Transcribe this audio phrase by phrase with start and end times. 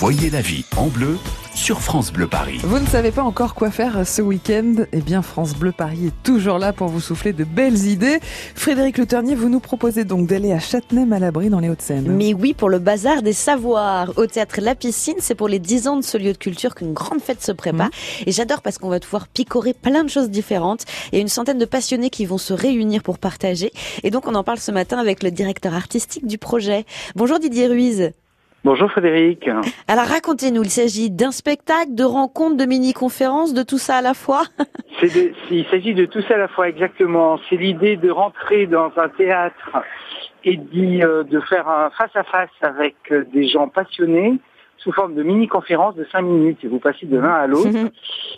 [0.00, 1.18] Voyez la vie en bleu
[1.56, 2.60] sur France Bleu Paris.
[2.62, 4.84] Vous ne savez pas encore quoi faire ce week-end?
[4.92, 8.20] Eh bien, France Bleu Paris est toujours là pour vous souffler de belles idées.
[8.54, 12.12] Frédéric Le Ternier, vous nous proposez donc d'aller à Châtenay-Malabry dans les Hauts-de-Seine.
[12.12, 14.12] Mais oui, pour le bazar des savoirs.
[14.16, 16.92] Au théâtre La Piscine, c'est pour les 10 ans de ce lieu de culture qu'une
[16.92, 17.90] grande fête se prépare.
[18.24, 20.84] Et j'adore parce qu'on va pouvoir picorer plein de choses différentes.
[21.10, 23.72] Il y a une centaine de passionnés qui vont se réunir pour partager.
[24.04, 26.86] Et donc, on en parle ce matin avec le directeur artistique du projet.
[27.16, 28.12] Bonjour Didier Ruiz.
[28.68, 29.48] Bonjour Frédéric.
[29.88, 34.12] Alors racontez-nous, il s'agit d'un spectacle, de rencontres, de mini-conférences, de tout ça à la
[34.12, 34.42] fois
[35.00, 37.40] de, Il s'agit de tout ça à la fois, exactement.
[37.48, 39.78] C'est l'idée de rentrer dans un théâtre
[40.44, 44.34] et de, de faire un face-à-face avec euh, des gens passionnés
[44.78, 46.58] sous forme de mini-conférence de 5 minutes.
[46.62, 47.68] Et vous passez de l'un à l'autre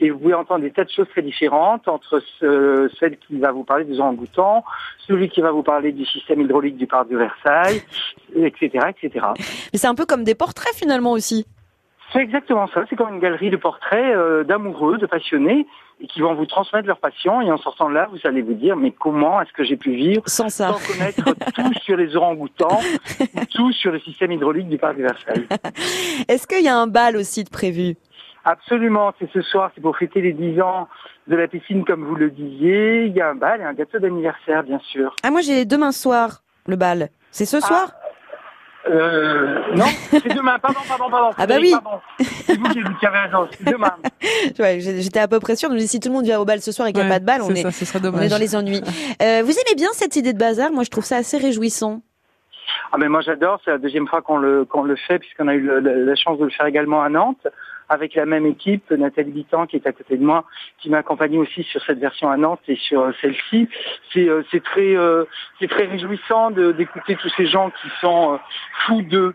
[0.00, 2.22] et vous pouvez entendre des tas de choses très différentes entre
[2.98, 4.64] celle qui va vous parler des orang-outans,
[5.06, 7.82] celui qui va vous parler du système hydraulique du parc de Versailles,
[8.34, 9.26] etc., etc.
[9.72, 11.46] Mais c'est un peu comme des portraits finalement aussi.
[12.12, 12.84] C'est exactement ça.
[12.90, 15.66] C'est comme une galerie de portraits euh, d'amoureux, de passionnés,
[16.00, 17.40] et qui vont vous transmettre leur passion.
[17.40, 19.92] Et en sortant de là, vous allez vous dire, mais comment est-ce que j'ai pu
[19.92, 21.24] vivre sans ça, sans connaître
[21.54, 22.80] tout sur les orang-outans,
[23.54, 25.46] tout sur le système hydraulique du parc de Versailles.
[26.28, 27.96] Est-ce qu'il y a un bal aussi de prévu?
[28.44, 29.12] Absolument.
[29.18, 29.70] C'est ce soir.
[29.74, 30.88] C'est pour fêter les 10 ans
[31.28, 33.04] de la piscine, comme vous le disiez.
[33.06, 35.14] Il y a un bal et un gâteau d'anniversaire, bien sûr.
[35.22, 37.08] Ah, moi, j'ai demain soir le bal.
[37.30, 37.92] C'est ce soir?
[38.90, 40.58] Euh, non, c'est demain.
[40.58, 41.30] Pardon, pardon, pardon.
[41.38, 41.72] Ah bah oui.
[42.18, 43.48] C'est vous qui avez raison.
[43.50, 43.94] C'est demain.
[44.58, 45.70] ouais, J'étais à peu près sûre.
[45.80, 47.24] Si tout le monde vient au bal ce soir et qu'il n'y a pas de
[47.24, 48.82] bal, on est, ça, on est dans les ennuis.
[49.22, 50.72] Euh, vous aimez bien cette idée de bazar?
[50.72, 52.02] Moi, je trouve ça assez réjouissant.
[52.92, 55.54] Ah mais moi j'adore, c'est la deuxième fois qu'on le qu'on le fait puisqu'on a
[55.54, 57.46] eu la, chance de le faire également à Nantes
[57.92, 60.44] avec la même équipe, Nathalie Bitan qui est à côté de moi,
[60.78, 63.68] qui m'a accompagné aussi sur cette version à Nantes et sur euh, celle-ci.
[64.12, 65.24] C'est euh, très euh,
[65.60, 68.38] c'est très réjouissant d'écouter tous ces gens qui sont
[68.86, 69.34] fous d'eux.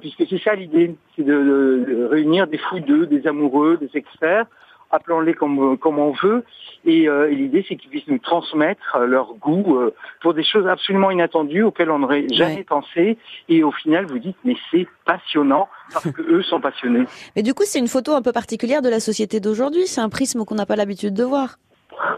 [0.00, 4.46] puisque c'est ça l'idée, c'est de, de, réunir des fous d'eux, des amoureux, des experts,
[4.90, 6.44] appelons-les comme, comme on veut.
[6.84, 10.44] Et, euh, et l'idée, c'est qu'ils puissent nous transmettre euh, leur goût euh, pour des
[10.44, 13.18] choses absolument inattendues auxquelles on n'aurait jamais pensé.
[13.48, 17.04] Et au final, vous dites, mais c'est passionnant parce que eux sont passionnés.
[17.36, 19.86] Mais du coup, c'est une photo un peu particulière de la société d'aujourd'hui.
[19.86, 21.56] C'est un prisme qu'on n'a pas l'habitude de voir.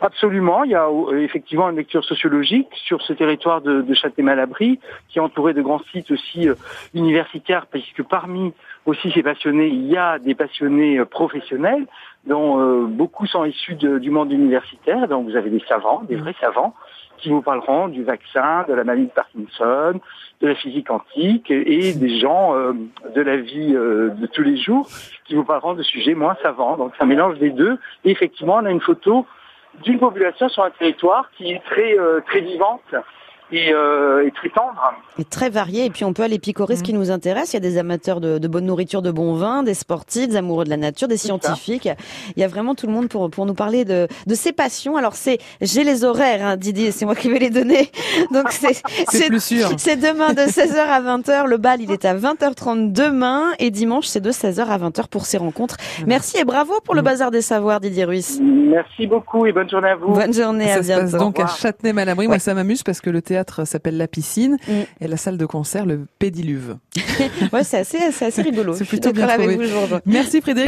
[0.02, 5.18] Absolument, il y a effectivement une lecture sociologique sur ce territoire de, de Châtenay-Malabry, qui
[5.18, 6.48] est entouré de grands sites aussi
[6.94, 8.52] universitaires, puisque parmi
[8.86, 11.86] aussi ces passionnés, il y a des passionnés professionnels,
[12.26, 15.08] dont euh, beaucoup sont issus du monde universitaire.
[15.08, 16.74] Donc vous avez des savants, des vrais savants,
[17.18, 20.00] qui vous parleront du vaccin, de la maladie de Parkinson,
[20.40, 22.72] de la physique quantique, et, des gens euh,
[23.14, 24.88] de la vie euh, de tous les jours
[25.26, 26.76] qui vous parleront de sujets moins savants.
[26.76, 27.78] Donc c'est un mélange des deux.
[28.04, 29.26] Et effectivement, on a une photo
[29.82, 32.94] d'une population sur un territoire qui est très très vivante
[33.52, 34.94] et, euh, et, très tendre.
[35.18, 35.86] Et très varié.
[35.86, 36.98] Et puis on peut aller picorer ce qui mmh.
[36.98, 37.52] nous intéresse.
[37.52, 40.36] Il y a des amateurs de, de, bonne nourriture, de bon vin, des sportifs, des
[40.36, 41.88] amoureux de la nature, des scientifiques.
[42.36, 44.96] Il y a vraiment tout le monde pour, pour nous parler de, de ses passions.
[44.96, 47.90] Alors c'est, j'ai les horaires, hein, Didier, c'est moi qui vais les donner.
[48.32, 49.68] Donc c'est, c'est plus sûr.
[49.76, 51.46] C'est demain de 16h à 20h.
[51.46, 53.50] Le bal, il est à 20h30 demain.
[53.58, 55.76] Et dimanche, c'est de 16h à 20h pour ces rencontres.
[56.06, 57.04] Merci et bravo pour le mmh.
[57.04, 58.40] bazar des savoirs, Didier Ruiz.
[58.40, 60.12] Merci beaucoup et bonne journée à vous.
[60.12, 61.06] Bonne journée, ça à bientôt.
[61.06, 62.28] Se passe donc à Châtenay-Malabry.
[62.28, 64.72] Moi, ça m'amuse parce que le théâtre s'appelle La Piscine mm.
[65.00, 66.76] et la salle de concert le Pédiluve.
[67.52, 68.74] ouais, c'est assez, assez rigolo.
[68.74, 69.58] C'est plutôt bien trouvé.
[70.06, 70.58] Merci Frédéric.